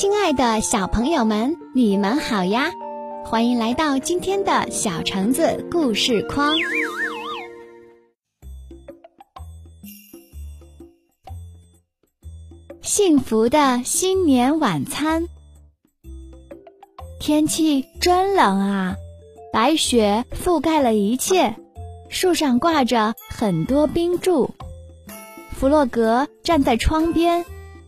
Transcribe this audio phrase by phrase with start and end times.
[0.00, 2.70] 亲爱的小朋友们，你们好呀！
[3.24, 6.54] 欢迎来到今天的小橙子故事框。
[12.80, 15.26] 幸福的新年晚餐。
[17.18, 18.94] 天气真冷啊，
[19.52, 21.56] 白雪覆盖了一切，
[22.08, 24.54] 树上挂着很多冰柱。
[25.50, 27.44] 弗洛格站在窗边，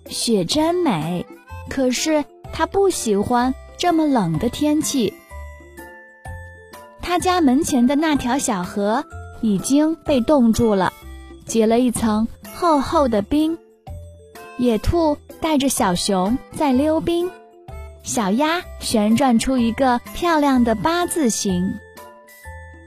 [0.09, 1.25] 雪真美。
[1.71, 5.15] 可是他不喜欢这么冷的天气。
[7.01, 9.05] 他家门前的那条小河
[9.41, 10.93] 已经被冻住了，
[11.47, 13.57] 结了一层厚厚的冰。
[14.59, 17.31] 野兔带着小熊在溜冰，
[18.03, 21.79] 小鸭旋转出一个漂亮的八字形。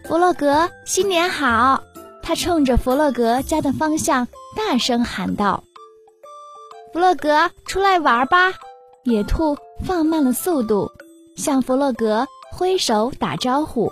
[0.04, 1.84] 弗洛格，新年好！
[2.22, 5.64] 他冲着弗洛格家的方向大声喊道
[6.94, 8.54] ：“弗洛格，出来玩吧！”
[9.04, 10.90] 野兔放慢了速度，
[11.36, 13.90] 向弗洛格挥手打招呼。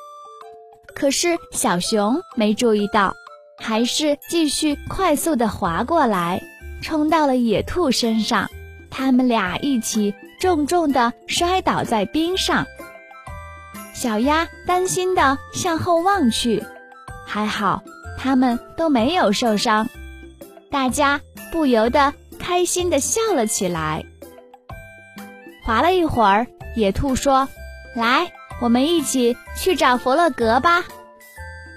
[0.95, 3.13] 可是小熊没注意到，
[3.57, 6.41] 还是继续快速地滑过来，
[6.81, 8.49] 冲到了野兔身上。
[8.89, 12.65] 他们俩一起重重地摔倒在冰上。
[13.93, 16.63] 小鸭担心地向后望去，
[17.25, 17.83] 还好
[18.17, 19.89] 他们都没有受伤。
[20.69, 21.19] 大家
[21.51, 24.05] 不由得开心地笑了起来。
[25.63, 27.47] 滑了一会儿，野兔说
[27.95, 28.31] ：“来，
[28.61, 30.83] 我们一起去找弗洛格吧。”“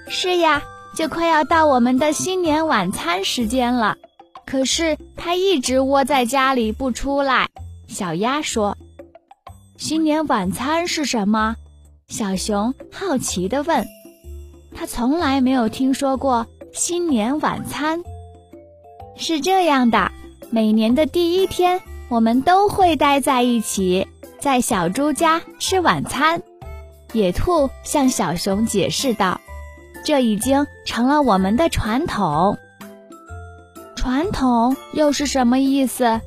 [0.09, 0.63] 是呀，
[0.97, 3.97] 就快要到我们的新年晚餐时间了。”
[4.47, 7.49] 可是他一直窝在家里不出来。
[7.89, 8.77] 小鸭说
[9.79, 11.57] ：“新年晚餐是什么？”
[12.09, 13.87] 小熊好奇地问。
[14.77, 18.03] 他从来没有听说过新年晚餐。
[19.17, 20.13] 是这样的，
[20.51, 21.81] 每年的第一天。
[22.09, 24.07] 我们都会待在一起，
[24.39, 26.43] 在小猪家吃晚餐。
[27.13, 29.41] 野兔向小熊解释道
[30.05, 32.59] ：“这已经成了我们的传统。”
[33.97, 36.21] 传统又是什么意思？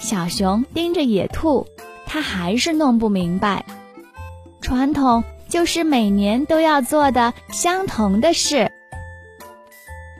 [0.00, 1.66] 小熊盯着野兔，
[2.06, 3.64] 他还是弄不明白。
[4.60, 8.72] 传统就是每年都要做的相同的事。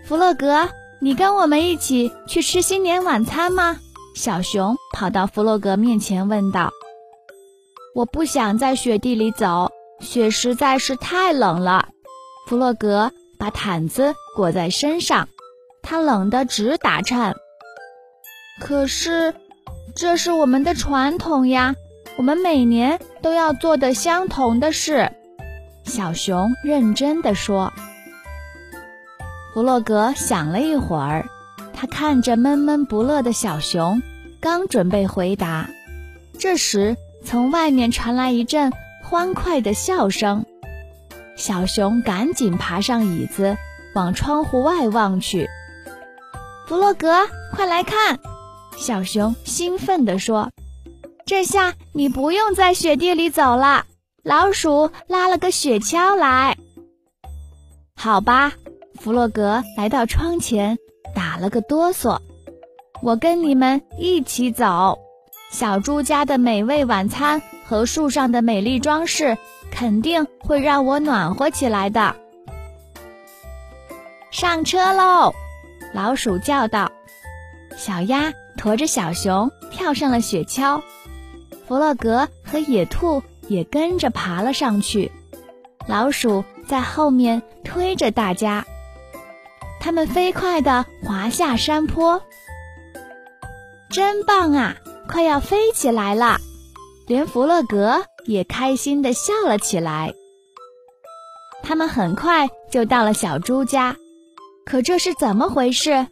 [0.05, 0.69] 弗洛格，
[1.01, 3.79] 你跟我们一起去吃新年晚餐吗？
[4.21, 6.71] 小熊跑到弗洛格面前问道
[7.97, 9.71] ：“我不想在雪地里走，
[10.01, 11.89] 雪实在是太冷了。”
[12.47, 15.27] 弗洛格把毯子裹在身上，
[15.81, 17.35] 他冷得直打颤。
[18.61, 19.35] 可是，
[19.97, 21.75] 这是我们的传统呀，
[22.19, 25.11] 我们每年都要做的相同的事。”
[25.87, 27.73] 小熊认真地说。
[29.55, 31.27] 弗洛格想了一会儿。
[31.73, 34.03] 他看着闷闷不乐的小熊，
[34.41, 35.69] 刚准备回答，
[36.39, 38.73] 这时从外面传来一阵
[39.05, 40.47] 欢快的笑声。
[41.37, 43.59] 小熊赶紧爬上椅子，
[43.95, 45.49] 往窗户外望去。
[46.67, 48.19] 弗洛格，快来看！
[48.79, 50.51] 小熊兴奋地说
[51.27, 53.85] ：“这下你不用在雪地里走了，
[54.23, 56.57] 老鼠拉了个雪橇来。”
[57.95, 58.55] 好吧，
[58.95, 60.79] 弗洛格来到窗前。
[61.13, 62.21] 打了个哆嗦，
[63.03, 64.99] 我跟你们一起走。
[65.51, 69.37] 小猪家的美味晚餐和树上的美丽装饰，
[69.73, 72.15] 肯定会让我暖和起来的。
[74.31, 75.35] 上车喽！
[75.93, 76.93] 老鼠叫道。
[77.77, 80.83] 小鸭驮着小熊跳上了雪橇，
[81.67, 85.11] 弗洛格和野兔也跟着爬了上去。
[85.89, 88.65] 老鼠在后面推着大家。
[89.81, 92.23] 他们飞快地滑下山坡，
[93.91, 94.77] 真棒啊！
[95.09, 96.39] 快要飞起来了，
[97.09, 100.15] 连弗洛格也开心地笑了起来。
[101.63, 103.97] 他们很快就到了小猪家，
[104.65, 106.07] 可这是怎么回事？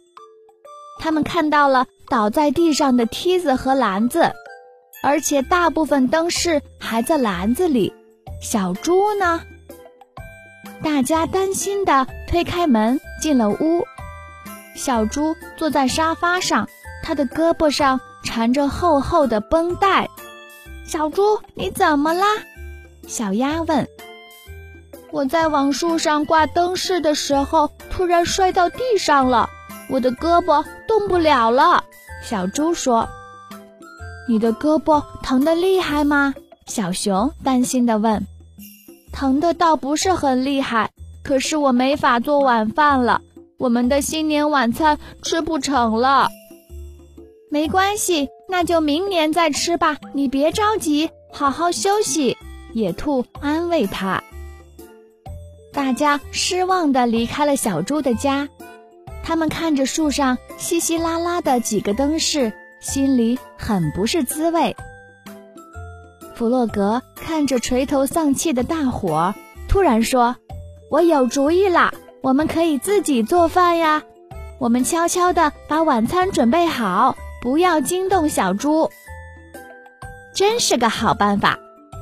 [0.99, 4.33] 他们看到了倒在地上的梯子和篮子，
[5.01, 7.93] 而且大部分灯饰还在篮子里。
[8.41, 9.41] 小猪呢？
[10.83, 12.99] 大家担心地推开门。
[13.21, 13.85] 进了屋，
[14.75, 16.69] 小猪坐在沙发上，
[17.09, 20.07] 他的胳膊上缠着厚厚的绷带。
[20.85, 22.23] 小猪，你怎么啦？
[23.07, 23.87] 小鸭问。
[25.09, 29.49] 我在往树上挂灯饰的时候，突然摔到地上了，
[29.89, 31.83] 我的胳膊动不了了。
[32.23, 33.09] 小猪说。
[34.27, 36.35] 你的胳膊疼得厉害吗？
[36.67, 38.27] 小熊担心地问。
[39.11, 40.91] 疼的倒不是很厉害。
[41.23, 43.21] 可是我没法做晚饭了，
[43.57, 46.29] 我们的新年晚餐吃不成了。
[47.51, 52.37] 没关系，那就明年再吃吧，你别着急，好好休息。
[52.73, 54.23] 野兔安慰他。
[55.73, 58.49] 大家失望地离开了小猪的家，
[59.23, 64.75] 他们看着树上稀稀拉拉的几个灯饰，心里很不是滋味。
[66.35, 69.33] 弗洛格看着垂头丧气的大伙，
[69.67, 70.35] 突然说
[70.91, 71.91] ：“我有主意了，
[72.21, 74.03] 我们可以自己做饭呀！
[74.59, 78.89] 我们悄悄地把晚餐准备好，不要惊动小猪。”
[80.35, 81.59] 真是个好办法，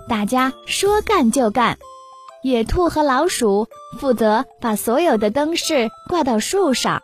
[0.08, 1.78] 大家说干就干。
[2.44, 3.68] 野兔和老鼠
[4.00, 7.02] 负责把所有的灯饰挂到树上，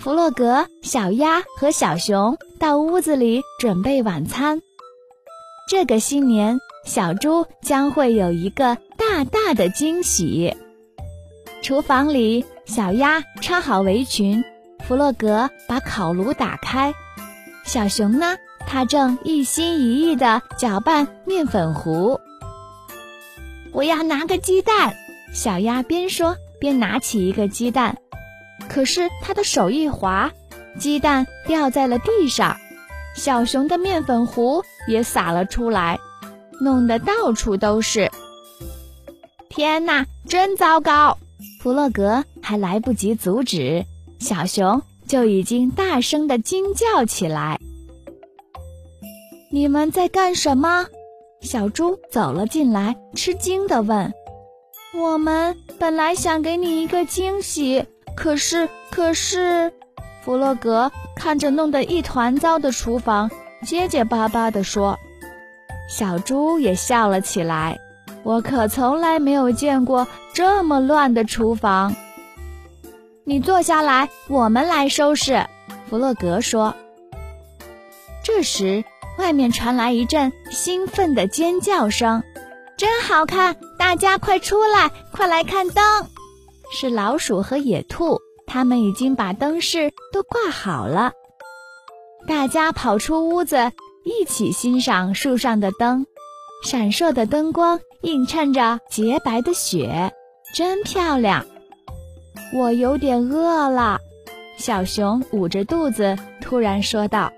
[0.00, 4.62] 弗洛格、小鸭和小熊到屋子里准备晚餐。
[5.68, 10.56] 这个新年，小猪将会有一个大大的惊喜。
[11.62, 14.42] 厨房里，小鸭穿好围裙，
[14.88, 16.94] 弗洛格把烤炉打开，
[17.72, 18.36] 小熊呢，
[18.66, 22.18] 它正一心一意地搅拌面粉糊。
[23.70, 24.92] 我要拿个鸡蛋，
[25.32, 27.96] 小鸭边说边拿起一个鸡蛋，
[28.68, 30.32] 可是他的手一滑，
[30.80, 32.56] 鸡蛋掉在了地上，
[33.14, 36.00] 小熊的面粉糊也洒了出来，
[36.60, 38.10] 弄得到处都是。
[39.48, 41.18] 天哪，真糟糕！
[41.62, 43.86] 弗洛格还来不及阻止，
[44.18, 47.58] 小熊就已经大声的惊叫起来
[49.50, 50.86] ：“你们在干什么？”
[51.42, 54.12] 小猪走了进来，吃惊地问
[54.94, 57.84] ：“我们本来想给你一个惊喜，
[58.14, 59.72] 可是，可是……”
[60.22, 63.28] 弗洛格看着弄得一团糟的厨房，
[63.66, 64.96] 结结巴巴地说。
[65.88, 67.80] 小猪也笑了起来
[68.22, 71.96] ：“我可从来没有见过这么乱的厨房。”
[73.24, 75.46] 你坐下来，我们来收拾。”
[75.88, 76.74] 弗洛格说。
[78.24, 78.84] 这时。
[79.18, 82.22] 外面传来一阵兴奋的尖叫声，
[82.78, 83.54] 真好看！
[83.78, 85.84] 大家快出来，快来看灯！
[86.72, 91.12] 是老鼠和野兔，他们已经把灯饰都挂好了。
[92.26, 93.72] 大家跑出屋子，
[94.04, 96.06] 一起欣赏树上的灯，
[96.64, 100.14] 闪烁的灯光映衬着洁白的雪，
[100.54, 101.44] 真漂亮。
[102.52, 104.00] 我有点饿了，
[104.56, 107.32] 小熊捂着肚子突然说道。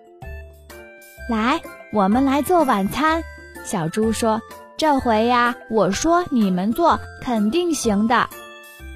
[1.29, 1.61] 来，
[1.93, 3.23] 我们来做晚餐。
[3.65, 4.41] 小猪说
[4.77, 8.29] ：“这回呀，我说你们做肯定行的。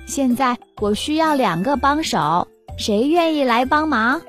[0.06, 2.48] 现在我需要两个帮手，
[2.78, 4.20] 谁愿意来帮忙？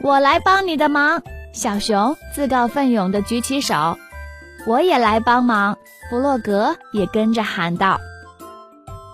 [0.00, 1.22] 我来帮你的忙。”
[1.52, 3.96] 小熊自告奋勇地举起手。
[4.66, 5.76] 我也来帮忙。
[6.08, 7.98] 弗洛格也跟着喊道。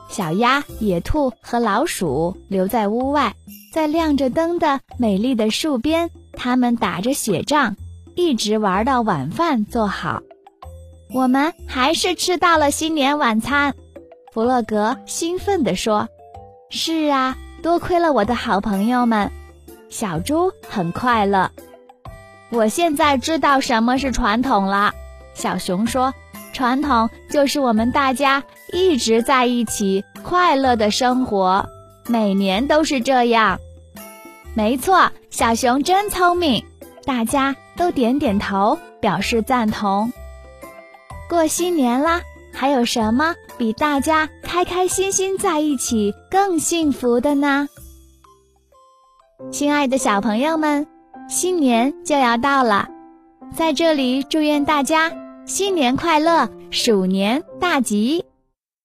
[0.09, 3.35] 小鸭、野兔和老鼠留在屋外，
[3.73, 6.11] 在亮着灯的美丽的树边。
[6.33, 7.77] 他们打着雪仗，
[8.15, 10.23] 一直玩到晚饭做好。
[11.13, 13.75] 我们还是吃到了新年晚餐，
[14.33, 16.09] 弗洛格兴奋地说
[16.71, 19.31] ：“是啊，多亏了我的好朋友们。”
[19.91, 21.51] 小猪很快乐。
[22.51, 24.93] 我现在知道什么是传统了，
[25.35, 26.15] 小熊说
[26.53, 28.43] ：“传统就是我们大家
[28.73, 31.67] 一直在一起，快乐的生活，
[32.07, 33.59] 每年都是这样。”
[34.55, 36.65] 没错，小熊真聪明，
[37.05, 40.13] 大家都点点头表示赞同。
[41.29, 42.21] 过新年啦，
[42.53, 47.69] 还有什么比大家开开心心在一起更幸福的呢？
[49.53, 50.89] 亲爱的小朋友们，
[51.29, 52.89] 新年就要到了，
[53.55, 55.13] 在这里祝愿大家
[55.49, 58.23] 新年快乐，鼠年大吉！